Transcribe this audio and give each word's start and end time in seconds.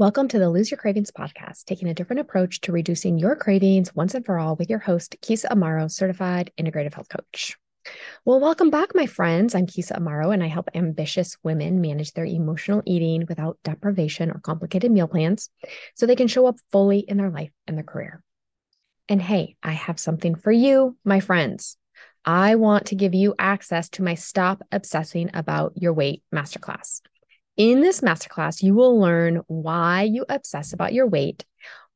Welcome 0.00 0.28
to 0.28 0.38
the 0.38 0.48
Lose 0.48 0.70
Your 0.70 0.78
Cravings 0.78 1.10
podcast, 1.10 1.66
taking 1.66 1.86
a 1.86 1.92
different 1.92 2.20
approach 2.20 2.62
to 2.62 2.72
reducing 2.72 3.18
your 3.18 3.36
cravings 3.36 3.94
once 3.94 4.14
and 4.14 4.24
for 4.24 4.38
all 4.38 4.56
with 4.56 4.70
your 4.70 4.78
host, 4.78 5.14
Keysa 5.20 5.50
Amaro, 5.50 5.90
certified 5.90 6.50
integrative 6.58 6.94
health 6.94 7.10
coach. 7.10 7.58
Well, 8.24 8.40
welcome 8.40 8.70
back, 8.70 8.94
my 8.94 9.04
friends. 9.04 9.54
I'm 9.54 9.66
Keysa 9.66 9.98
Amaro, 9.98 10.32
and 10.32 10.42
I 10.42 10.46
help 10.46 10.70
ambitious 10.74 11.36
women 11.42 11.82
manage 11.82 12.12
their 12.12 12.24
emotional 12.24 12.80
eating 12.86 13.26
without 13.28 13.58
deprivation 13.62 14.30
or 14.30 14.38
complicated 14.38 14.90
meal 14.90 15.06
plans 15.06 15.50
so 15.94 16.06
they 16.06 16.16
can 16.16 16.28
show 16.28 16.46
up 16.46 16.56
fully 16.72 17.00
in 17.00 17.18
their 17.18 17.28
life 17.28 17.52
and 17.66 17.76
their 17.76 17.84
career. 17.84 18.22
And 19.06 19.20
hey, 19.20 19.56
I 19.62 19.72
have 19.72 20.00
something 20.00 20.34
for 20.34 20.50
you, 20.50 20.96
my 21.04 21.20
friends. 21.20 21.76
I 22.24 22.54
want 22.54 22.86
to 22.86 22.94
give 22.94 23.12
you 23.12 23.34
access 23.38 23.90
to 23.90 24.02
my 24.02 24.14
Stop 24.14 24.62
Obsessing 24.72 25.28
About 25.34 25.74
Your 25.76 25.92
Weight 25.92 26.22
Masterclass. 26.34 27.02
In 27.60 27.82
this 27.82 28.00
masterclass, 28.00 28.62
you 28.62 28.72
will 28.72 28.98
learn 28.98 29.42
why 29.46 30.04
you 30.04 30.24
obsess 30.30 30.72
about 30.72 30.94
your 30.94 31.06
weight, 31.06 31.44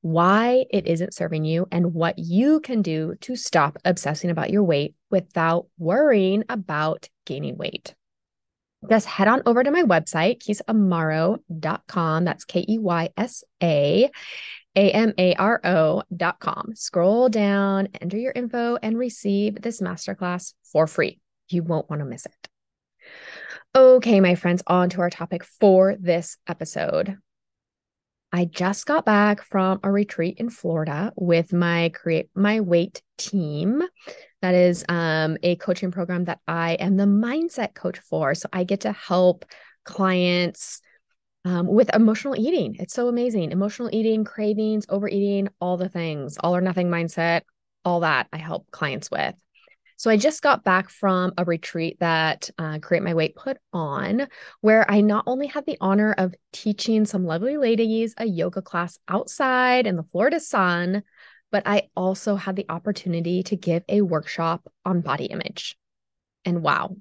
why 0.02 0.66
it 0.71 0.87
isn't 0.87 1.15
serving 1.15 1.47
you, 1.47 1.66
and 1.73 1.95
what 1.95 2.19
you 2.19 2.61
can 2.61 2.83
do 2.83 3.15
to 3.23 3.34
stop 3.34 3.79
obsessing 3.83 4.29
about 4.29 4.51
your 4.51 4.62
weight 4.62 4.95
without 5.11 5.69
worrying 5.79 6.45
about 6.51 7.09
gaining 7.24 7.57
weight. 7.57 7.95
Just 8.91 9.07
head 9.07 9.27
on 9.27 9.41
over 9.47 9.65
to 9.65 9.71
my 9.71 9.85
website, 9.85 10.43
keysaamaro.com. 10.43 12.24
That's 12.27 12.45
K 12.45 12.66
E 12.69 12.79
Y 12.79 13.09
S 13.16 13.43
A 13.62 14.10
A 14.77 14.91
M 14.91 15.15
A 15.16 15.35
R 15.37 15.62
O.com. 15.65 16.73
Scroll 16.74 17.30
down, 17.30 17.88
enter 18.02 18.19
your 18.19 18.33
info, 18.33 18.77
and 18.83 18.99
receive 18.99 19.62
this 19.62 19.80
masterclass 19.80 20.52
for 20.71 20.87
free. 20.87 21.21
You 21.49 21.62
won't 21.62 21.88
want 21.88 22.01
to 22.01 22.07
miss 22.07 22.27
it. 22.27 22.51
Okay, 23.77 24.20
my 24.20 24.37
friends, 24.37 24.62
on 24.69 24.88
to 24.91 25.01
our 25.01 25.10
topic 25.10 25.42
for 25.42 25.96
this 25.98 26.37
episode. 26.46 27.19
I 28.32 28.45
just 28.45 28.87
got 28.87 29.05
back 29.05 29.43
from 29.43 29.80
a 29.82 29.90
retreat 29.90 30.38
in 30.38 30.49
Florida 30.49 31.12
with 31.16 31.52
my 31.52 31.88
create 31.88 32.30
my 32.37 32.60
weight 32.60 33.02
team. 33.18 33.82
That 34.43 34.54
is 34.54 34.84
um, 34.88 35.38
a 35.43 35.57
coaching 35.57 35.90
program 35.90 36.26
that 36.26 36.38
I 36.46 36.74
am 36.74 36.96
the 36.96 37.04
mindset 37.04 37.74
coach 37.74 37.99
for. 37.99 38.37
So 38.37 38.49
I 38.52 38.62
get 38.62 38.82
to 38.82 38.93
help 38.93 39.45
clients 39.84 40.80
um, 41.45 41.66
with 41.66 41.93
emotional 41.93 42.37
eating. 42.37 42.77
It's 42.79 42.95
so 42.95 43.09
amazing. 43.09 43.51
Emotional 43.51 43.90
eating, 43.93 44.23
cravings, 44.23 44.87
overeating, 44.88 45.49
all 45.60 45.79
the 45.79 45.88
things, 45.88 46.37
all 46.38 46.54
or 46.54 46.60
nothing 46.60 46.90
mindset, 46.90 47.40
all 47.84 48.01
that 48.01 48.29
I 48.32 48.37
help 48.37 48.71
clients 48.71 49.10
with. 49.10 49.34
So 49.96 50.10
I 50.10 50.16
just 50.16 50.42
got 50.42 50.64
back 50.64 50.90
from 50.90 51.32
a 51.38 51.45
retreat 51.45 51.98
that 52.00 52.50
uh, 52.59 52.78
Create 52.80 53.02
My 53.02 53.14
Weight 53.14 53.37
put 53.37 53.59
on, 53.73 54.26
where 54.60 54.90
I 54.90 55.00
not 55.00 55.24
only 55.26 55.46
had 55.46 55.66
the 55.66 55.78
honor 55.80 56.14
of 56.16 56.34
teaching 56.52 57.04
some 57.04 57.24
lovely 57.24 57.56
ladies 57.56 58.15
a 58.18 58.26
yoga 58.26 58.62
class 58.62 58.98
outside 59.09 59.87
in 59.87 59.96
the 59.96 60.04
Florida 60.10 60.40
sun, 60.40 61.02
but 61.52 61.62
I 61.66 61.88
also 61.96 62.34
had 62.34 62.56
the 62.56 62.66
opportunity 62.68 63.45
to 63.45 63.56
give 63.56 63.84
a 63.88 64.00
workshop 64.00 64.66
on 64.84 65.00
body 65.00 65.26
image. 65.26 65.76
And 66.44 66.62
wow, 66.62 66.97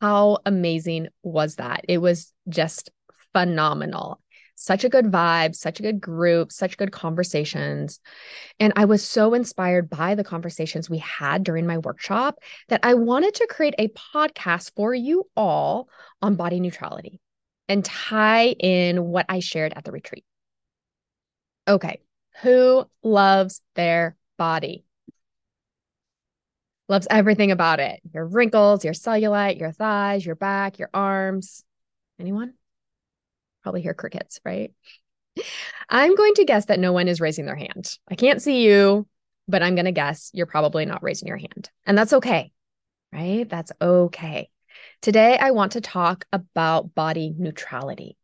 how 0.00 0.38
amazing 0.44 1.08
was 1.22 1.56
that? 1.56 1.84
It 1.88 1.98
was 1.98 2.32
just 2.48 2.90
phenomenal 3.32 4.20
such 4.54 4.84
a 4.84 4.88
good 4.88 5.06
vibe, 5.06 5.54
such 5.54 5.80
a 5.80 5.82
good 5.82 6.00
group, 6.00 6.52
such 6.52 6.76
good 6.76 6.92
conversations. 6.92 8.00
And 8.60 8.72
I 8.76 8.84
was 8.84 9.04
so 9.04 9.34
inspired 9.34 9.90
by 9.90 10.14
the 10.14 10.24
conversations 10.24 10.88
we 10.88 10.98
had 10.98 11.44
during 11.44 11.66
my 11.66 11.78
workshop 11.78 12.38
that 12.68 12.80
I 12.82 12.94
wanted 12.94 13.34
to 13.34 13.46
create 13.48 13.74
a 13.78 13.88
podcast 13.88 14.72
for 14.76 14.94
you 14.94 15.24
all 15.36 15.88
on 16.20 16.36
body 16.36 16.60
neutrality 16.60 17.20
and 17.68 17.84
tie 17.84 18.48
in 18.48 19.04
what 19.04 19.26
I 19.28 19.40
shared 19.40 19.72
at 19.74 19.84
the 19.84 19.92
retreat. 19.92 20.24
Okay, 21.66 22.00
who 22.42 22.84
loves 23.02 23.60
their 23.74 24.16
body? 24.36 24.84
Loves 26.88 27.06
everything 27.10 27.52
about 27.52 27.80
it 27.80 28.00
your 28.12 28.26
wrinkles, 28.26 28.84
your 28.84 28.92
cellulite, 28.92 29.58
your 29.58 29.72
thighs, 29.72 30.26
your 30.26 30.34
back, 30.34 30.78
your 30.78 30.90
arms. 30.92 31.64
Anyone? 32.18 32.54
Probably 33.62 33.82
hear 33.82 33.94
crickets, 33.94 34.40
right? 34.44 34.72
I'm 35.88 36.14
going 36.14 36.34
to 36.34 36.44
guess 36.44 36.66
that 36.66 36.80
no 36.80 36.92
one 36.92 37.08
is 37.08 37.20
raising 37.20 37.46
their 37.46 37.56
hand. 37.56 37.96
I 38.08 38.14
can't 38.14 38.42
see 38.42 38.66
you, 38.66 39.06
but 39.48 39.62
I'm 39.62 39.74
going 39.74 39.86
to 39.86 39.92
guess 39.92 40.30
you're 40.32 40.46
probably 40.46 40.84
not 40.84 41.02
raising 41.02 41.28
your 41.28 41.38
hand. 41.38 41.70
And 41.86 41.96
that's 41.96 42.12
okay, 42.12 42.52
right? 43.12 43.48
That's 43.48 43.72
okay. 43.80 44.50
Today, 45.00 45.38
I 45.38 45.52
want 45.52 45.72
to 45.72 45.80
talk 45.80 46.26
about 46.32 46.94
body 46.94 47.34
neutrality 47.36 48.16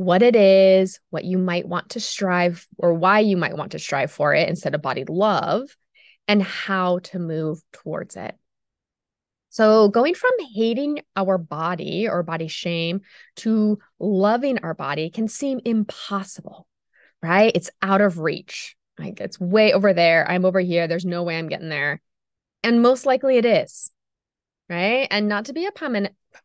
what 0.00 0.22
it 0.22 0.34
is, 0.34 0.98
what 1.10 1.24
you 1.24 1.36
might 1.36 1.68
want 1.68 1.90
to 1.90 2.00
strive 2.00 2.66
or 2.78 2.94
why 2.94 3.18
you 3.20 3.36
might 3.36 3.54
want 3.54 3.72
to 3.72 3.78
strive 3.78 4.10
for 4.10 4.34
it 4.34 4.48
instead 4.48 4.74
of 4.74 4.80
body 4.80 5.04
love, 5.06 5.76
and 6.26 6.42
how 6.42 7.00
to 7.00 7.18
move 7.18 7.60
towards 7.70 8.16
it. 8.16 8.34
So, 9.50 9.88
going 9.88 10.14
from 10.14 10.30
hating 10.54 11.02
our 11.16 11.36
body 11.36 12.08
or 12.08 12.22
body 12.22 12.46
shame 12.46 13.00
to 13.36 13.80
loving 13.98 14.58
our 14.58 14.74
body 14.74 15.10
can 15.10 15.26
seem 15.26 15.60
impossible, 15.64 16.68
right? 17.20 17.50
It's 17.54 17.70
out 17.82 18.00
of 18.00 18.20
reach. 18.20 18.76
Like 18.98 19.20
it's 19.20 19.40
way 19.40 19.72
over 19.72 19.92
there. 19.92 20.28
I'm 20.30 20.44
over 20.44 20.60
here. 20.60 20.86
There's 20.86 21.04
no 21.04 21.24
way 21.24 21.36
I'm 21.36 21.48
getting 21.48 21.68
there. 21.68 22.00
And 22.62 22.80
most 22.82 23.06
likely 23.06 23.38
it 23.38 23.46
is, 23.46 23.90
right? 24.68 25.08
And 25.10 25.26
not 25.28 25.46
to 25.46 25.52
be 25.52 25.66
a 25.66 25.72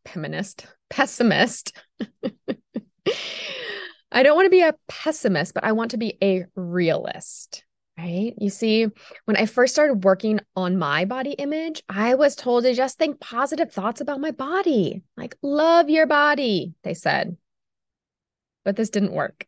feminist, 0.05 0.66
pessimist. 0.89 1.77
I 4.11 4.23
don't 4.23 4.35
want 4.35 4.45
to 4.45 4.51
be 4.51 4.61
a 4.61 4.75
pessimist, 4.87 5.53
but 5.53 5.63
I 5.63 5.73
want 5.73 5.91
to 5.91 5.97
be 5.97 6.17
a 6.23 6.45
realist 6.55 7.66
right? 7.97 8.33
You 8.38 8.50
see, 8.50 8.88
when 9.25 9.38
I 9.38 9.45
first 9.45 9.73
started 9.73 10.03
working 10.03 10.39
on 10.56 10.78
my 10.78 11.06
body 11.06 11.31
image, 11.31 11.83
I 11.88 12.16
was 12.16 12.35
told 12.35 12.63
to 12.63 12.73
just 12.73 12.97
think 12.97 13.19
positive 13.19 13.72
thoughts 13.72 14.01
about 14.01 14.19
my 14.19 14.31
body, 14.31 15.03
like 15.17 15.35
love 15.41 15.89
your 15.89 16.05
body, 16.05 16.73
they 16.84 16.94
said. 16.94 17.38
But 18.63 18.75
this 18.75 18.89
didn't 18.89 19.13
work. 19.13 19.45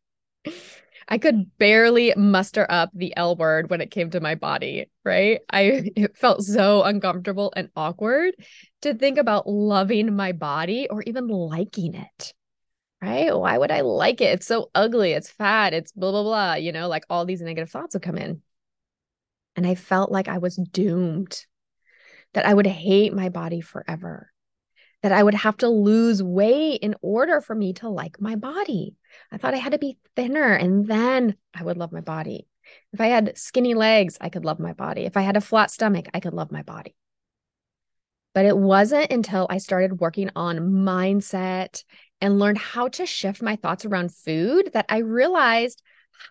I 1.10 1.18
could 1.18 1.58
barely 1.58 2.14
muster 2.18 2.66
up 2.70 2.90
the 2.94 3.16
L 3.16 3.36
word 3.36 3.70
when 3.70 3.80
it 3.80 3.92
came 3.92 4.10
to 4.10 4.20
my 4.20 4.36
body, 4.36 4.90
right? 5.06 5.40
I 5.50 5.62
it 5.96 6.18
felt 6.18 6.44
so 6.44 6.84
uncomfortable 6.84 7.54
and 7.56 7.70
awkward 7.76 8.36
to 8.82 8.94
think 8.94 9.18
about 9.18 9.48
loving 9.48 10.16
my 10.16 10.34
body 10.34 10.88
or 10.90 11.02
even 11.04 11.28
liking 11.28 11.96
it 11.96 12.34
right? 13.02 13.36
Why 13.36 13.58
would 13.58 13.72
I 13.72 13.82
like 13.82 14.22
it? 14.22 14.34
It's 14.34 14.48
so 14.48 14.72
ugly. 14.74 15.14
It's 15.14 15.30
fat. 15.30 15.74
It's 15.74 15.92
blah, 15.92 16.12
blah, 16.12 16.24
blah. 16.24 16.54
You 16.56 16.72
know, 16.72 16.88
like 16.88 17.06
all 17.10 17.26
these 17.26 17.42
negative 17.42 17.70
thoughts 17.70 17.96
would 17.96 18.04
come 18.04 18.18
in. 18.18 18.42
And 19.56 19.66
I 19.66 19.76
felt 19.76 20.12
like 20.12 20.28
I 20.28 20.38
was 20.38 20.56
doomed, 20.56 21.46
that 22.34 22.46
I 22.46 22.54
would 22.54 22.68
hate 22.68 23.14
my 23.14 23.30
body 23.30 23.62
forever, 23.62 24.32
that 25.02 25.12
I 25.12 25.24
would 25.24 25.34
have 25.34 25.58
to 25.58 25.70
lose 25.70 26.22
weight 26.22 26.82
in 26.82 26.96
order 27.02 27.42
for 27.42 27.56
me 27.56 27.74
to 27.74 27.90
like 27.90 28.22
my 28.22 28.36
body. 28.36 28.96
I 29.32 29.38
thought 29.38 29.56
I 29.56 29.58
had 29.58 29.72
to 29.72 29.80
be 29.80 29.98
thinner 30.16 30.54
and 30.54 30.88
then 30.88 31.36
I 31.54 31.64
would 31.64 31.78
love 31.78 31.92
my 31.92 32.02
body. 32.02 32.48
If 32.94 33.02
I 33.02 33.08
had 33.08 33.38
skinny 33.38 33.74
legs, 33.74 34.18
I 34.22 34.30
could 34.30 34.46
love 34.46 34.60
my 34.60 34.74
body. 34.74 35.06
If 35.06 35.18
I 35.18 35.22
had 35.22 35.38
a 35.38 35.42
flat 35.42 35.72
stomach, 35.72 36.08
I 36.14 36.20
could 36.20 36.34
love 36.34 36.52
my 36.52 36.62
body. 36.64 36.96
But 38.34 38.46
it 38.46 38.58
wasn't 38.58 39.12
until 39.12 39.48
I 39.50 39.58
started 39.58 40.00
working 40.00 40.30
on 40.36 40.60
mindset 40.60 41.84
and 42.22 42.40
learned 42.40 42.58
how 42.58 42.88
to 42.90 43.06
shift 43.06 43.42
my 43.42 43.56
thoughts 43.56 43.86
around 43.86 44.14
food 44.14 44.72
that 44.74 44.86
I 44.90 45.00
realized 45.00 45.82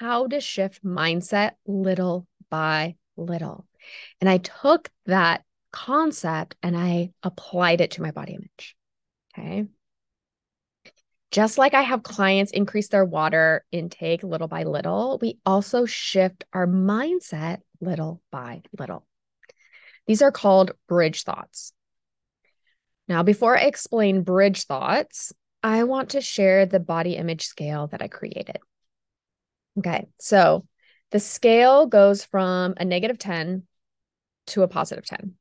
how 0.00 0.26
to 0.26 0.40
shift 0.40 0.84
mindset 0.84 1.52
little 1.66 2.26
by 2.50 2.96
little. 3.16 3.66
And 4.20 4.28
I 4.28 4.38
took 4.38 4.90
that 5.06 5.44
concept 5.72 6.56
and 6.62 6.76
I 6.76 7.12
applied 7.22 7.80
it 7.80 7.92
to 7.92 8.02
my 8.02 8.10
body 8.10 8.34
image. 8.34 8.76
Okay. 9.36 9.66
Just 11.30 11.58
like 11.58 11.74
I 11.74 11.82
have 11.82 12.02
clients 12.02 12.52
increase 12.52 12.88
their 12.88 13.04
water 13.04 13.64
intake 13.70 14.22
little 14.22 14.48
by 14.48 14.62
little, 14.62 15.18
we 15.20 15.38
also 15.44 15.84
shift 15.84 16.44
our 16.52 16.66
mindset 16.66 17.58
little 17.80 18.22
by 18.30 18.62
little. 18.78 19.06
These 20.06 20.22
are 20.22 20.30
called 20.30 20.72
bridge 20.88 21.24
thoughts. 21.24 21.72
Now, 23.08 23.22
before 23.22 23.58
I 23.58 23.62
explain 23.62 24.22
bridge 24.22 24.64
thoughts, 24.64 25.32
I 25.62 25.84
want 25.84 26.10
to 26.10 26.20
share 26.20 26.66
the 26.66 26.80
body 26.80 27.16
image 27.16 27.46
scale 27.46 27.88
that 27.88 28.02
I 28.02 28.08
created. 28.08 28.58
Okay, 29.78 30.06
so 30.18 30.66
the 31.10 31.20
scale 31.20 31.86
goes 31.86 32.24
from 32.24 32.74
a 32.76 32.84
negative 32.84 33.18
10 33.18 33.64
to 34.48 34.62
a 34.62 34.68
positive 34.68 35.04
10. 35.04 35.34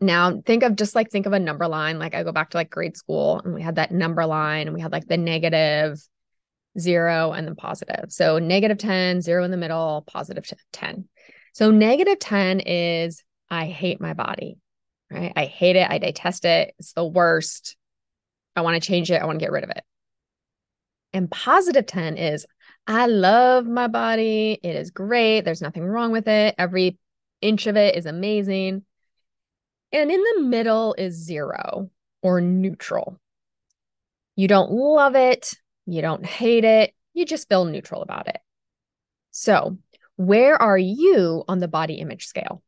Now, 0.00 0.42
think 0.44 0.62
of 0.62 0.76
just 0.76 0.94
like 0.94 1.10
think 1.10 1.26
of 1.26 1.32
a 1.32 1.38
number 1.38 1.66
line. 1.66 1.98
Like 1.98 2.14
I 2.14 2.24
go 2.24 2.32
back 2.32 2.50
to 2.50 2.56
like 2.56 2.70
grade 2.70 2.96
school 2.96 3.40
and 3.44 3.54
we 3.54 3.62
had 3.62 3.76
that 3.76 3.92
number 3.92 4.26
line 4.26 4.66
and 4.66 4.74
we 4.74 4.80
had 4.80 4.92
like 4.92 5.06
the 5.06 5.16
negative, 5.16 5.98
zero, 6.78 7.32
and 7.32 7.46
then 7.46 7.54
positive. 7.54 8.06
So 8.08 8.38
negative 8.38 8.78
10, 8.78 9.22
zero 9.22 9.44
in 9.44 9.50
the 9.50 9.56
middle, 9.56 10.04
positive 10.06 10.44
10. 10.72 11.08
So 11.54 11.70
negative 11.70 12.18
10 12.18 12.60
is 12.60 13.22
I 13.48 13.66
hate 13.66 14.00
my 14.00 14.14
body, 14.14 14.58
right? 15.10 15.32
I 15.36 15.44
hate 15.46 15.76
it. 15.76 15.88
I 15.88 15.98
detest 15.98 16.44
it. 16.44 16.74
It's 16.78 16.92
the 16.92 17.04
worst. 17.04 17.76
I 18.56 18.62
want 18.62 18.80
to 18.80 18.86
change 18.86 19.10
it. 19.10 19.20
I 19.20 19.26
want 19.26 19.38
to 19.38 19.44
get 19.44 19.52
rid 19.52 19.64
of 19.64 19.70
it. 19.70 19.82
And 21.12 21.30
positive 21.30 21.86
10 21.86 22.16
is, 22.16 22.46
I 22.86 23.06
love 23.06 23.66
my 23.66 23.86
body. 23.86 24.58
It 24.62 24.76
is 24.76 24.90
great. 24.90 25.42
There's 25.42 25.62
nothing 25.62 25.84
wrong 25.84 26.12
with 26.12 26.28
it. 26.28 26.54
Every 26.58 26.98
inch 27.40 27.66
of 27.66 27.76
it 27.76 27.96
is 27.96 28.06
amazing. 28.06 28.84
And 29.92 30.10
in 30.10 30.20
the 30.20 30.42
middle 30.42 30.94
is 30.98 31.14
zero 31.14 31.90
or 32.20 32.40
neutral. 32.40 33.20
You 34.34 34.48
don't 34.48 34.72
love 34.72 35.14
it. 35.14 35.52
You 35.86 36.02
don't 36.02 36.26
hate 36.26 36.64
it. 36.64 36.92
You 37.12 37.24
just 37.24 37.48
feel 37.48 37.64
neutral 37.64 38.02
about 38.02 38.26
it. 38.26 38.38
So, 39.30 39.78
where 40.16 40.60
are 40.60 40.78
you 40.78 41.44
on 41.46 41.60
the 41.60 41.68
body 41.68 41.94
image 41.94 42.26
scale? 42.26 42.62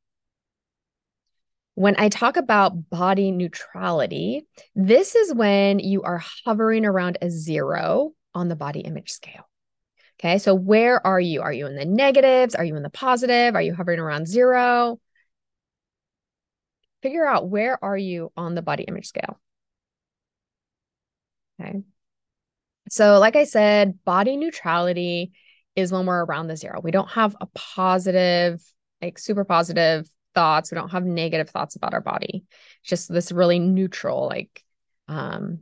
When 1.76 1.94
I 1.99 2.08
talk 2.08 2.38
about 2.38 2.88
body 2.88 3.31
neutrality, 3.31 4.46
this 4.75 5.14
is 5.14 5.34
when 5.34 5.78
you 5.78 6.02
are 6.05 6.25
hovering 6.46 6.87
around 6.87 7.19
a 7.20 7.31
zero 7.31 8.12
on 8.34 8.49
the 8.49 8.56
body 8.56 8.81
image 8.81 9.11
scale. 9.11 9.46
Okay, 10.19 10.38
so 10.38 10.55
where 10.55 11.06
are 11.06 11.20
you? 11.20 11.43
Are 11.43 11.52
you 11.52 11.67
in 11.67 11.76
the 11.76 11.84
negatives? 11.84 12.55
Are 12.55 12.64
you 12.64 12.76
in 12.76 12.82
the 12.82 12.88
positive? 12.88 13.55
Are 13.55 13.61
you 13.61 13.75
hovering 13.75 14.00
around 14.00 14.26
zero? 14.26 14.99
Figure 17.02 17.26
out 17.26 17.50
where 17.50 17.78
are 17.84 17.96
you 17.96 18.32
on 18.38 18.55
the 18.55 18.62
body 18.62 18.84
image 18.84 19.08
scale. 19.08 19.38
Okay. 21.61 21.82
So, 22.88 23.19
like 23.19 23.37
I 23.37 23.44
said, 23.44 24.02
body 24.02 24.38
neutrality 24.38 25.32
is 25.75 25.93
when 25.93 26.06
we're 26.06 26.25
around 26.25 26.46
the 26.46 26.56
zero. 26.56 26.81
We 26.82 26.90
don't 26.90 27.11
have 27.11 27.37
a 27.38 27.46
positive, 27.55 28.62
like 29.02 29.19
super 29.19 29.44
positive 29.44 30.08
thoughts. 30.36 30.70
We 30.70 30.76
don't 30.76 30.90
have 30.90 31.04
negative 31.04 31.50
thoughts 31.50 31.74
about 31.74 31.94
our 31.94 32.00
body. 32.00 32.44
It's 32.82 32.90
just 32.90 33.12
this 33.12 33.32
really 33.32 33.58
neutral, 33.58 34.26
like, 34.26 34.62
um, 35.08 35.60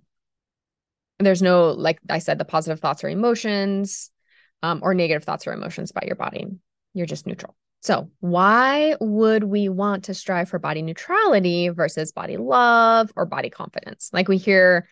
there's 1.21 1.41
no, 1.41 1.71
like 1.71 2.01
I 2.11 2.19
said, 2.19 2.39
the 2.39 2.45
positive 2.45 2.81
thoughts 2.81 3.05
or 3.05 3.09
emotions, 3.09 4.11
um, 4.63 4.81
or 4.83 4.93
negative 4.93 5.25
thoughts 5.25 5.47
or 5.47 5.53
emotions 5.53 5.91
about 5.91 6.07
your 6.07 6.17
body. 6.17 6.47
You're 6.93 7.07
just 7.07 7.27
neutral. 7.27 7.57
So, 7.83 8.11
why 8.21 8.97
would 9.01 9.45
we 9.45 9.69
want 9.69 10.05
to 10.05 10.15
strive 10.15 10.49
for 10.49 10.59
body 10.59 10.83
neutrality 10.83 11.69
versus 11.69 12.13
body 12.13 12.37
love 12.37 13.13
or 13.15 13.27
body 13.27 13.51
confidence? 13.51 14.11
Like 14.13 14.27
we 14.27 14.39
hear 14.39 14.89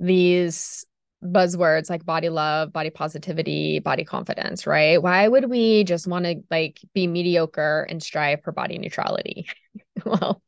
these 0.00 0.86
buzzwords 1.24 1.90
like 1.90 2.04
body 2.04 2.28
love, 2.28 2.72
body 2.72 2.90
positivity, 2.90 3.78
body 3.78 4.04
confidence, 4.04 4.66
right? 4.66 5.02
Why 5.02 5.26
would 5.26 5.48
we 5.48 5.84
just 5.84 6.06
want 6.06 6.24
to 6.24 6.42
like 6.50 6.80
be 6.94 7.06
mediocre 7.06 7.86
and 7.88 8.02
strive 8.02 8.42
for 8.42 8.52
body 8.52 8.78
neutrality? 8.78 9.46
well, 10.04 10.42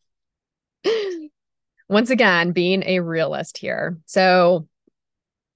once 1.88 2.10
again, 2.10 2.52
being 2.52 2.82
a 2.84 3.00
realist 3.00 3.58
here. 3.58 3.98
So, 4.06 4.68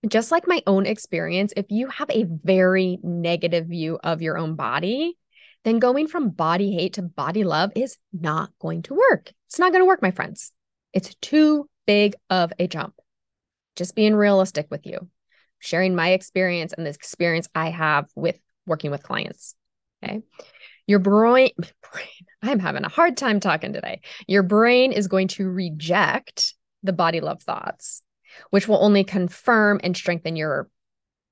just 0.08 0.30
like 0.30 0.46
my 0.46 0.62
own 0.66 0.86
experience, 0.86 1.52
if 1.56 1.66
you 1.68 1.88
have 1.88 2.08
a 2.10 2.24
very 2.24 2.98
negative 3.02 3.66
view 3.66 3.98
of 4.02 4.22
your 4.22 4.38
own 4.38 4.54
body, 4.54 5.18
then 5.64 5.78
going 5.78 6.06
from 6.06 6.30
body 6.30 6.72
hate 6.72 6.94
to 6.94 7.02
body 7.02 7.44
love 7.44 7.70
is 7.76 7.98
not 8.12 8.50
going 8.58 8.82
to 8.82 8.94
work. 8.94 9.30
It's 9.48 9.58
not 9.58 9.72
going 9.72 9.82
to 9.82 9.86
work, 9.86 10.00
my 10.00 10.10
friends. 10.10 10.52
It's 10.94 11.14
too 11.16 11.68
big 11.86 12.14
of 12.30 12.52
a 12.58 12.66
jump 12.66 12.94
just 13.76 13.94
being 13.94 14.14
realistic 14.14 14.66
with 14.70 14.86
you, 14.86 15.08
sharing 15.58 15.94
my 15.94 16.10
experience 16.10 16.72
and 16.72 16.86
the 16.86 16.90
experience 16.90 17.48
I 17.54 17.70
have 17.70 18.08
with 18.14 18.38
working 18.66 18.90
with 18.90 19.02
clients. 19.02 19.54
Okay. 20.02 20.22
Your 20.86 20.98
brain, 20.98 21.50
brain, 21.92 22.26
I'm 22.42 22.58
having 22.58 22.84
a 22.84 22.88
hard 22.88 23.16
time 23.16 23.40
talking 23.40 23.72
today. 23.72 24.00
Your 24.26 24.42
brain 24.42 24.92
is 24.92 25.08
going 25.08 25.28
to 25.28 25.48
reject 25.48 26.54
the 26.82 26.92
body 26.92 27.20
love 27.20 27.42
thoughts, 27.42 28.02
which 28.50 28.66
will 28.66 28.82
only 28.82 29.04
confirm 29.04 29.80
and 29.82 29.96
strengthen 29.96 30.36
your 30.36 30.68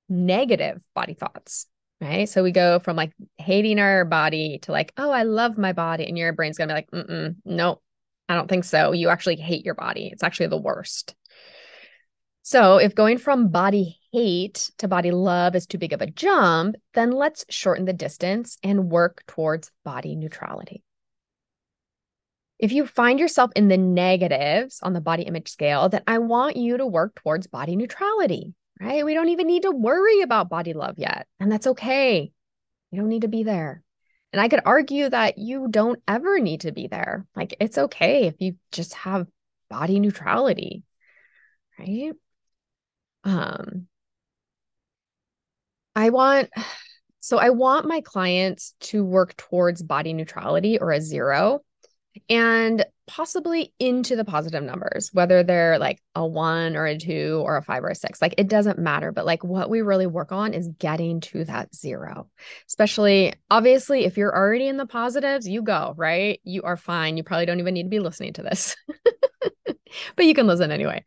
negative 0.08 0.82
body 0.94 1.14
thoughts. 1.14 1.66
Right. 2.00 2.28
So 2.28 2.44
we 2.44 2.52
go 2.52 2.78
from 2.78 2.96
like 2.96 3.12
hating 3.38 3.80
our 3.80 4.04
body 4.04 4.60
to 4.62 4.72
like, 4.72 4.92
oh, 4.96 5.10
I 5.10 5.24
love 5.24 5.58
my 5.58 5.72
body. 5.72 6.06
And 6.06 6.16
your 6.16 6.32
brain's 6.32 6.56
going 6.56 6.68
to 6.68 6.74
be 6.74 6.78
like, 6.78 6.90
mm 6.92 7.34
no, 7.44 7.80
I 8.28 8.36
don't 8.36 8.48
think 8.48 8.64
so. 8.64 8.92
You 8.92 9.08
actually 9.08 9.36
hate 9.36 9.64
your 9.64 9.74
body. 9.74 10.08
It's 10.12 10.22
actually 10.22 10.46
the 10.46 10.58
worst. 10.58 11.16
So, 12.50 12.78
if 12.78 12.94
going 12.94 13.18
from 13.18 13.48
body 13.48 13.98
hate 14.10 14.70
to 14.78 14.88
body 14.88 15.10
love 15.10 15.54
is 15.54 15.66
too 15.66 15.76
big 15.76 15.92
of 15.92 16.00
a 16.00 16.06
jump, 16.06 16.76
then 16.94 17.10
let's 17.10 17.44
shorten 17.50 17.84
the 17.84 17.92
distance 17.92 18.56
and 18.62 18.90
work 18.90 19.22
towards 19.26 19.70
body 19.84 20.16
neutrality. 20.16 20.82
If 22.58 22.72
you 22.72 22.86
find 22.86 23.20
yourself 23.20 23.50
in 23.54 23.68
the 23.68 23.76
negatives 23.76 24.80
on 24.82 24.94
the 24.94 25.02
body 25.02 25.24
image 25.24 25.50
scale, 25.50 25.90
then 25.90 26.00
I 26.06 26.20
want 26.20 26.56
you 26.56 26.78
to 26.78 26.86
work 26.86 27.14
towards 27.16 27.46
body 27.48 27.76
neutrality, 27.76 28.54
right? 28.80 29.04
We 29.04 29.12
don't 29.12 29.28
even 29.28 29.46
need 29.46 29.64
to 29.64 29.70
worry 29.70 30.22
about 30.22 30.48
body 30.48 30.72
love 30.72 30.94
yet. 30.96 31.26
And 31.38 31.52
that's 31.52 31.66
okay. 31.66 32.32
You 32.90 32.98
don't 32.98 33.10
need 33.10 33.22
to 33.22 33.28
be 33.28 33.42
there. 33.42 33.82
And 34.32 34.40
I 34.40 34.48
could 34.48 34.62
argue 34.64 35.06
that 35.10 35.36
you 35.36 35.68
don't 35.68 36.00
ever 36.08 36.40
need 36.40 36.62
to 36.62 36.72
be 36.72 36.86
there. 36.86 37.26
Like 37.36 37.56
it's 37.60 37.76
okay 37.76 38.26
if 38.26 38.36
you 38.38 38.56
just 38.72 38.94
have 38.94 39.26
body 39.68 40.00
neutrality, 40.00 40.82
right? 41.78 42.14
Um 43.24 43.86
i 45.94 46.10
want 46.10 46.48
so 47.20 47.38
i 47.38 47.50
want 47.50 47.86
my 47.86 48.00
clients 48.00 48.74
to 48.80 49.04
work 49.04 49.36
towards 49.36 49.82
body 49.82 50.12
neutrality 50.12 50.78
or 50.78 50.92
a 50.92 51.00
zero 51.00 51.60
and 52.28 52.84
possibly 53.06 53.72
into 53.78 54.16
the 54.16 54.24
positive 54.24 54.62
numbers 54.62 55.10
whether 55.12 55.42
they're 55.42 55.78
like 55.78 55.98
a 56.14 56.26
1 56.26 56.76
or 56.76 56.86
a 56.86 56.98
2 56.98 57.42
or 57.44 57.56
a 57.56 57.62
5 57.62 57.84
or 57.84 57.88
a 57.88 57.94
6 57.94 58.20
like 58.20 58.34
it 58.36 58.48
doesn't 58.48 58.78
matter 58.78 59.12
but 59.12 59.24
like 59.24 59.42
what 59.42 59.70
we 59.70 59.80
really 59.80 60.06
work 60.06 60.30
on 60.30 60.52
is 60.52 60.68
getting 60.78 61.20
to 61.20 61.44
that 61.44 61.74
zero 61.74 62.28
especially 62.68 63.32
obviously 63.50 64.04
if 64.04 64.18
you're 64.18 64.34
already 64.34 64.68
in 64.68 64.76
the 64.76 64.86
positives 64.86 65.48
you 65.48 65.62
go 65.62 65.94
right? 65.96 66.40
You 66.44 66.62
are 66.62 66.76
fine. 66.76 67.16
You 67.16 67.24
probably 67.24 67.46
don't 67.46 67.60
even 67.60 67.74
need 67.74 67.84
to 67.84 67.88
be 67.88 68.00
listening 68.00 68.34
to 68.34 68.42
this 68.42 68.76
but 70.16 70.26
you 70.26 70.34
can 70.34 70.46
listen 70.46 70.70
anyway 70.70 71.04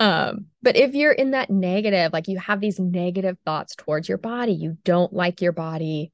um, 0.00 0.46
but 0.62 0.76
if 0.76 0.94
you're 0.94 1.12
in 1.12 1.32
that 1.32 1.50
negative, 1.50 2.12
like 2.12 2.28
you 2.28 2.38
have 2.38 2.60
these 2.60 2.80
negative 2.80 3.36
thoughts 3.44 3.74
towards 3.76 4.08
your 4.08 4.18
body, 4.18 4.52
you 4.52 4.76
don't 4.84 5.12
like 5.12 5.40
your 5.40 5.52
body, 5.52 6.12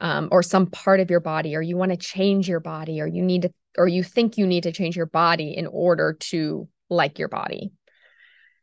um, 0.00 0.28
or 0.32 0.42
some 0.42 0.66
part 0.66 1.00
of 1.00 1.10
your 1.10 1.20
body, 1.20 1.54
or 1.54 1.62
you 1.62 1.76
want 1.76 1.90
to 1.90 1.96
change 1.96 2.48
your 2.48 2.60
body, 2.60 3.00
or 3.00 3.06
you 3.06 3.22
need 3.22 3.42
to, 3.42 3.52
or 3.76 3.86
you 3.86 4.02
think 4.02 4.38
you 4.38 4.46
need 4.46 4.62
to 4.62 4.72
change 4.72 4.96
your 4.96 5.06
body 5.06 5.56
in 5.56 5.66
order 5.66 6.14
to 6.14 6.68
like 6.88 7.18
your 7.18 7.28
body, 7.28 7.72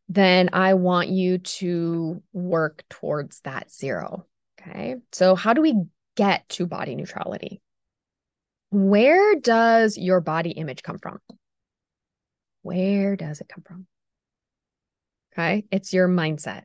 then 0.09 0.49
I 0.53 0.73
want 0.73 1.09
you 1.09 1.37
to 1.37 2.23
work 2.33 2.83
towards 2.89 3.41
that 3.41 3.71
zero. 3.71 4.25
Okay. 4.59 4.95
So, 5.11 5.35
how 5.35 5.53
do 5.53 5.61
we 5.61 5.75
get 6.15 6.49
to 6.49 6.65
body 6.65 6.95
neutrality? 6.95 7.61
Where 8.71 9.35
does 9.35 9.97
your 9.97 10.19
body 10.19 10.51
image 10.51 10.81
come 10.81 10.97
from? 10.97 11.19
Where 12.63 13.15
does 13.15 13.39
it 13.39 13.47
come 13.47 13.63
from? 13.63 13.87
Okay. 15.37 15.65
It's 15.71 15.93
your 15.93 16.07
mindset. 16.07 16.63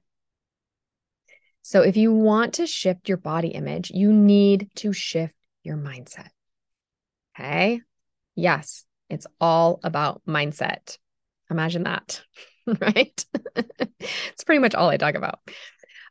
So 1.60 1.82
if 1.82 1.96
you 1.96 2.12
want 2.12 2.54
to 2.54 2.66
shift 2.66 3.08
your 3.08 3.18
body 3.18 3.48
image, 3.48 3.90
you 3.90 4.12
need 4.12 4.70
to 4.76 4.92
shift 4.92 5.34
your 5.62 5.76
mindset. 5.76 6.28
Okay. 7.38 7.82
Yes, 8.34 8.84
it's 9.10 9.26
all 9.40 9.78
about 9.84 10.22
mindset. 10.26 10.98
Imagine 11.50 11.84
that, 11.84 12.22
right? 12.66 13.24
it's 13.56 14.44
pretty 14.44 14.58
much 14.58 14.74
all 14.74 14.88
I 14.88 14.96
talk 14.96 15.14
about. 15.14 15.40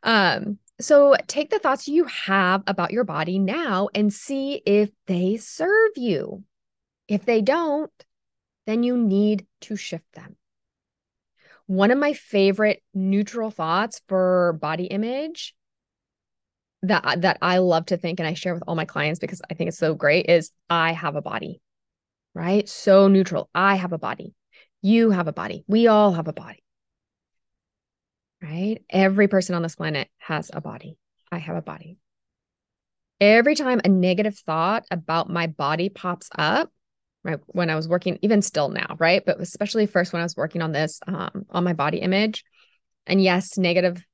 Um, 0.04 0.58
so 0.80 1.16
take 1.26 1.50
the 1.50 1.58
thoughts 1.58 1.88
you 1.88 2.04
have 2.04 2.62
about 2.66 2.92
your 2.92 3.04
body 3.04 3.38
now 3.38 3.88
and 3.94 4.12
see 4.12 4.62
if 4.64 4.90
they 5.06 5.36
serve 5.36 5.92
you. 5.96 6.44
If 7.08 7.24
they 7.24 7.42
don't, 7.42 7.92
then 8.66 8.84
you 8.84 8.96
need 8.96 9.46
to 9.62 9.76
shift 9.76 10.10
them. 10.14 10.36
One 11.66 11.90
of 11.90 11.98
my 11.98 12.12
favorite 12.12 12.82
neutral 12.94 13.50
thoughts 13.50 14.00
for 14.08 14.58
body 14.60 14.84
image 14.84 15.54
that 16.82 17.22
that 17.22 17.38
I 17.40 17.58
love 17.58 17.86
to 17.86 17.96
think 17.96 18.18
and 18.20 18.26
I 18.26 18.34
share 18.34 18.54
with 18.54 18.64
all 18.66 18.74
my 18.74 18.84
clients 18.84 19.20
because 19.20 19.40
I 19.50 19.54
think 19.54 19.68
it's 19.68 19.78
so 19.78 19.94
great 19.94 20.26
is 20.28 20.50
I 20.68 20.92
have 20.92 21.16
a 21.16 21.22
body. 21.22 21.60
Right? 22.34 22.68
So 22.68 23.08
neutral. 23.08 23.50
I 23.54 23.76
have 23.76 23.92
a 23.92 23.98
body. 23.98 24.34
You 24.80 25.10
have 25.10 25.28
a 25.28 25.32
body. 25.32 25.64
We 25.66 25.86
all 25.86 26.12
have 26.12 26.28
a 26.28 26.32
body. 26.32 26.62
Right? 28.42 28.78
Every 28.90 29.28
person 29.28 29.54
on 29.54 29.62
this 29.62 29.76
planet 29.76 30.08
has 30.18 30.50
a 30.52 30.60
body. 30.60 30.96
I 31.30 31.38
have 31.38 31.56
a 31.56 31.62
body. 31.62 31.98
Every 33.20 33.54
time 33.54 33.80
a 33.84 33.88
negative 33.88 34.36
thought 34.36 34.84
about 34.90 35.30
my 35.30 35.46
body 35.46 35.88
pops 35.88 36.28
up, 36.36 36.72
right 37.24 37.38
when 37.46 37.70
i 37.70 37.76
was 37.76 37.88
working 37.88 38.18
even 38.22 38.42
still 38.42 38.68
now 38.68 38.96
right? 38.98 39.24
But 39.24 39.40
especially 39.40 39.86
first 39.86 40.12
when 40.12 40.20
i 40.20 40.24
was 40.24 40.36
working 40.36 40.62
on 40.62 40.72
this 40.72 41.00
um, 41.06 41.46
on 41.50 41.64
my 41.64 41.72
body 41.72 41.98
image. 41.98 42.44
And 43.06 43.22
yes 43.22 43.58
negative 43.58 44.04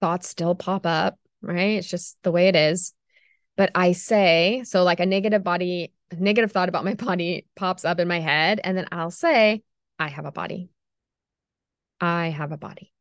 thoughts 0.00 0.28
still 0.28 0.54
pop 0.54 0.86
up 0.86 1.18
right? 1.42 1.78
It's 1.78 1.88
just 1.88 2.16
the 2.22 2.32
way 2.32 2.48
it 2.48 2.56
is. 2.56 2.92
But 3.56 3.70
i 3.74 3.92
say 3.92 4.62
so 4.64 4.82
like 4.82 5.00
a 5.00 5.06
negative 5.06 5.42
body 5.44 5.92
negative 6.18 6.52
thought 6.52 6.68
about 6.68 6.84
my 6.84 6.94
body 7.08 7.46
pops 7.56 7.84
up 7.84 8.00
in 8.00 8.08
my 8.08 8.20
head 8.20 8.60
and 8.64 8.76
then 8.76 8.86
i'll 8.92 9.10
say 9.10 9.62
i 9.98 10.08
have 10.08 10.24
a 10.24 10.32
body. 10.32 10.70
I 12.00 12.30
have 12.30 12.50
a 12.50 12.56
body. 12.56 12.92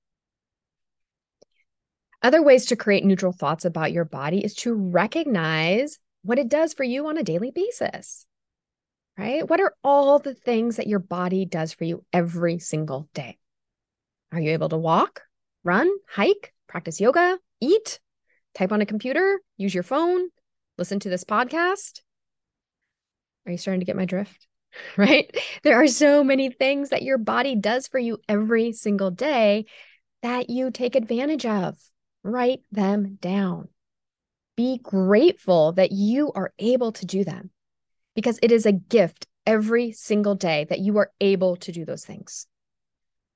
Other 2.22 2.44
ways 2.44 2.68
to 2.68 2.76
create 2.76 3.04
neutral 3.04 3.32
thoughts 3.32 3.66
about 3.66 3.92
your 3.92 4.06
body 4.06 4.46
is 4.46 4.54
to 4.58 4.74
recognize 4.74 5.98
what 6.22 6.38
it 6.38 6.50
does 6.50 6.74
for 6.74 6.84
you 6.84 7.08
on 7.08 7.18
a 7.18 7.24
daily 7.24 7.50
basis. 7.50 8.28
Right? 9.22 9.48
What 9.48 9.60
are 9.60 9.76
all 9.84 10.18
the 10.18 10.34
things 10.34 10.78
that 10.78 10.88
your 10.88 10.98
body 10.98 11.46
does 11.46 11.74
for 11.74 11.84
you 11.84 12.04
every 12.12 12.58
single 12.58 13.08
day? 13.14 13.38
Are 14.32 14.40
you 14.40 14.50
able 14.50 14.70
to 14.70 14.78
walk, 14.78 15.22
run, 15.64 15.92
hike, 16.10 16.52
practice 16.68 17.00
yoga, 17.00 17.38
eat, 17.60 18.00
type 18.56 18.72
on 18.72 18.82
a 18.82 18.86
computer, 18.88 19.40
use 19.58 19.76
your 19.76 19.84
phone, 19.84 20.30
listen 20.80 21.00
to 21.02 21.10
this 21.10 21.24
podcast? 21.24 22.02
Are 23.46 23.52
you 23.52 23.60
starting 23.60 23.82
to 23.82 23.86
get 23.86 23.96
my 23.96 24.06
drift? 24.06 24.48
Right? 24.98 25.30
There 25.62 25.80
are 25.84 25.88
so 25.88 26.24
many 26.24 26.50
things 26.50 26.90
that 26.90 27.04
your 27.04 27.20
body 27.20 27.56
does 27.56 27.88
for 27.88 28.00
you 28.00 28.18
every 28.28 28.72
single 28.72 29.12
day 29.12 29.66
that 30.24 30.50
you 30.50 30.72
take 30.72 30.96
advantage 30.96 31.46
of. 31.46 31.78
Write 32.24 32.62
them 32.72 33.20
down. 33.22 33.68
Be 34.58 34.80
grateful 34.82 35.74
that 35.74 35.92
you 35.92 36.32
are 36.34 36.54
able 36.58 36.94
to 36.94 37.06
do 37.06 37.24
them 37.24 37.52
because 38.22 38.40
it 38.42 38.52
is 38.52 38.66
a 38.66 38.72
gift 38.72 39.28
every 39.46 39.92
single 39.92 40.36
day 40.36 40.66
that 40.70 40.80
you 40.80 40.98
are 41.00 41.12
able 41.20 41.56
to 41.58 41.72
do 41.72 41.86
those 41.86 42.06
things. 42.06 42.46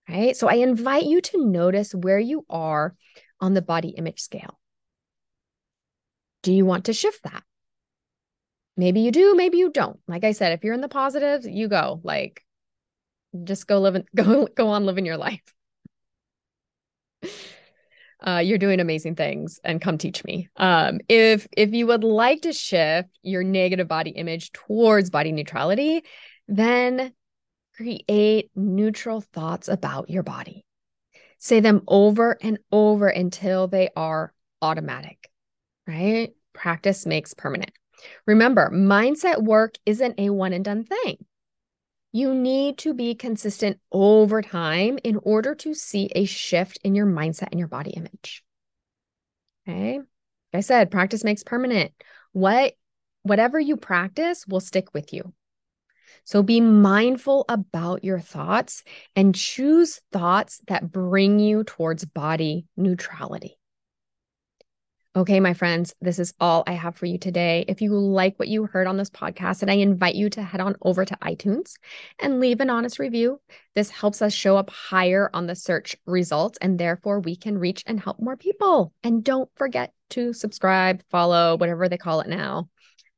Right. 0.07 0.37
So 0.37 0.47
I 0.47 0.55
invite 0.55 1.05
you 1.05 1.19
to 1.19 1.43
notice 1.43 1.95
where 1.95 2.19
you 2.19 2.45
are 2.47 2.95
on 3.41 3.55
the 3.55 3.61
body 3.63 3.89
image 3.89 4.21
scale. 4.21 4.59
Do 6.43 6.53
you 6.53 6.63
want 6.63 6.85
to 6.85 6.93
shift 6.93 7.23
that? 7.23 7.43
Maybe 8.77 8.99
you 8.99 9.11
do, 9.11 9.35
maybe 9.35 9.57
you 9.57 9.71
don't. 9.71 9.99
Like 10.07 10.23
I 10.23 10.33
said, 10.33 10.51
if 10.51 10.63
you're 10.63 10.75
in 10.75 10.81
the 10.81 10.87
positives, 10.87 11.47
you 11.47 11.67
go. 11.67 12.01
Like 12.03 12.43
just 13.43 13.65
go 13.65 13.79
live 13.79 14.05
go 14.15 14.47
go 14.47 14.67
on 14.67 14.85
living 14.85 15.05
your 15.05 15.17
life. 15.17 15.41
Uh, 18.25 18.41
you're 18.43 18.57
doing 18.57 18.79
amazing 18.79 19.15
things 19.15 19.59
and 19.63 19.81
come 19.81 19.97
teach 19.97 20.23
me. 20.23 20.49
Um, 20.55 20.99
if 21.09 21.47
if 21.55 21.73
you 21.73 21.87
would 21.87 22.03
like 22.03 22.41
to 22.41 22.53
shift 22.53 23.09
your 23.21 23.43
negative 23.43 23.87
body 23.87 24.11
image 24.11 24.51
towards 24.51 25.09
body 25.09 25.31
neutrality, 25.31 26.03
then 26.47 27.13
create 27.75 28.49
neutral 28.55 29.21
thoughts 29.21 29.67
about 29.67 30.09
your 30.09 30.23
body. 30.23 30.65
Say 31.39 31.59
them 31.59 31.83
over 31.87 32.37
and 32.41 32.59
over 32.71 33.07
until 33.07 33.67
they 33.67 33.89
are 33.95 34.33
automatic, 34.61 35.29
right? 35.85 36.31
Practice 36.53 37.05
makes 37.05 37.33
permanent. 37.33 37.71
Remember, 38.25 38.69
mindset 38.71 39.43
work 39.43 39.75
isn't 39.85 40.19
a 40.19 40.29
one 40.29 40.53
and 40.53 40.63
done 40.63 40.85
thing. 40.85 41.17
You 42.15 42.33
need 42.33 42.77
to 42.77 42.93
be 42.93 43.13
consistent 43.13 43.77
over 43.91 44.41
time 44.41 44.99
in 45.03 45.19
order 45.23 45.53
to 45.55 45.73
see 45.73 46.09
a 46.15 46.23
shift 46.23 46.79
in 46.81 46.95
your 46.95 47.05
mindset 47.05 47.49
and 47.51 47.59
your 47.59 47.67
body 47.67 47.89
image. 47.89 48.41
Okay. 49.67 49.97
Like 49.97 50.05
I 50.53 50.59
said, 50.61 50.91
practice 50.91 51.25
makes 51.25 51.43
permanent. 51.43 51.91
What 52.31 52.75
whatever 53.23 53.59
you 53.59 53.75
practice 53.75 54.47
will 54.47 54.61
stick 54.61 54.93
with 54.93 55.11
you. 55.11 55.33
So 56.23 56.41
be 56.41 56.61
mindful 56.61 57.43
about 57.49 58.05
your 58.05 58.21
thoughts 58.21 58.85
and 59.17 59.35
choose 59.35 59.99
thoughts 60.13 60.61
that 60.67 60.93
bring 60.93 61.39
you 61.41 61.65
towards 61.65 62.05
body 62.05 62.65
neutrality. 62.77 63.57
Okay, 65.17 65.39
my 65.39 65.53
friends, 65.53 65.95
this 66.01 66.19
is 66.19 66.33
all 66.41 66.65
I 66.67 66.73
have 66.73 66.97
for 66.97 67.05
you 67.05 67.17
today. 67.17 67.63
If 67.69 67.79
you 67.79 67.97
like 67.97 68.37
what 68.37 68.49
you 68.49 68.65
heard 68.65 68.85
on 68.85 68.97
this 68.97 69.09
podcast, 69.09 69.61
and 69.61 69.71
I 69.71 69.75
invite 69.75 70.15
you 70.15 70.29
to 70.31 70.43
head 70.43 70.59
on 70.59 70.75
over 70.81 71.05
to 71.05 71.17
iTunes 71.21 71.75
and 72.19 72.41
leave 72.41 72.59
an 72.59 72.69
honest 72.69 72.99
review. 72.99 73.39
This 73.75 73.89
helps 73.89 74.21
us 74.21 74.33
show 74.33 74.57
up 74.57 74.69
higher 74.69 75.29
on 75.33 75.47
the 75.47 75.55
search 75.55 75.95
results, 76.05 76.57
and 76.61 76.77
therefore 76.77 77.21
we 77.21 77.37
can 77.37 77.57
reach 77.57 77.81
and 77.87 77.97
help 77.97 78.19
more 78.19 78.35
people. 78.35 78.91
And 79.05 79.23
don't 79.23 79.49
forget 79.55 79.93
to 80.09 80.33
subscribe, 80.33 81.01
follow, 81.09 81.55
whatever 81.55 81.87
they 81.87 81.97
call 81.97 82.19
it 82.19 82.27
now, 82.27 82.67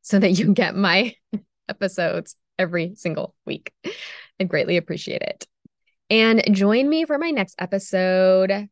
so 0.03 0.19
that 0.19 0.33
you 0.33 0.53
get 0.53 0.75
my 0.75 1.15
episodes 1.67 2.35
every 2.59 2.93
single 2.93 3.33
week. 3.43 3.73
I 4.39 4.43
greatly 4.43 4.77
appreciate 4.77 5.23
it. 5.23 5.47
And 6.11 6.43
join 6.55 6.87
me 6.87 7.05
for 7.05 7.17
my 7.17 7.31
next 7.31 7.55
episode 7.57 8.69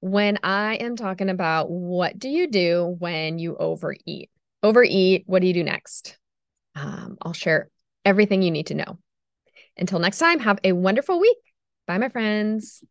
when 0.00 0.38
I 0.42 0.76
am 0.76 0.96
talking 0.96 1.28
about 1.28 1.70
what 1.70 2.18
do 2.18 2.28
you 2.28 2.46
do 2.46 2.96
when 2.98 3.38
you 3.38 3.56
overeat? 3.56 4.30
Overeat, 4.62 5.24
what 5.26 5.40
do 5.40 5.48
you 5.48 5.54
do 5.54 5.64
next? 5.64 6.18
Um, 6.74 7.16
I'll 7.22 7.32
share 7.32 7.70
everything 8.04 8.42
you 8.42 8.50
need 8.50 8.66
to 8.66 8.74
know. 8.74 8.98
Until 9.76 9.98
next 9.98 10.18
time, 10.18 10.40
have 10.40 10.58
a 10.64 10.72
wonderful 10.72 11.20
week. 11.20 11.38
Bye, 11.86 11.98
my 11.98 12.08
friends. 12.08 12.82